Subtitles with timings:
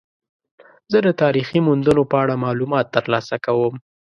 [0.91, 3.73] زه د تاریخي موندنو په اړه معلومات ترلاسه کوم.